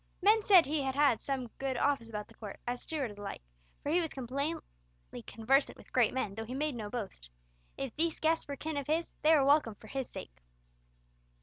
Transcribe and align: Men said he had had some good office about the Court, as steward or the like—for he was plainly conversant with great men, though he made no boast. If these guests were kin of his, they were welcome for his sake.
Men 0.19 0.41
said 0.41 0.65
he 0.65 0.81
had 0.81 0.95
had 0.95 1.21
some 1.21 1.51
good 1.59 1.77
office 1.77 2.09
about 2.09 2.27
the 2.27 2.33
Court, 2.33 2.59
as 2.65 2.81
steward 2.81 3.11
or 3.11 3.13
the 3.13 3.21
like—for 3.21 3.91
he 3.91 4.01
was 4.01 4.11
plainly 4.11 4.59
conversant 5.27 5.77
with 5.77 5.93
great 5.93 6.11
men, 6.11 6.33
though 6.33 6.43
he 6.43 6.55
made 6.55 6.73
no 6.73 6.89
boast. 6.89 7.29
If 7.77 7.95
these 7.95 8.19
guests 8.19 8.47
were 8.47 8.55
kin 8.55 8.77
of 8.77 8.87
his, 8.87 9.13
they 9.21 9.35
were 9.35 9.45
welcome 9.45 9.75
for 9.75 9.85
his 9.85 10.09
sake. 10.09 10.41